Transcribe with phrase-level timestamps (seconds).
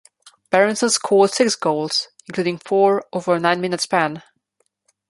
[0.49, 4.23] Berenson scored six goals, including four over a nine-minute span.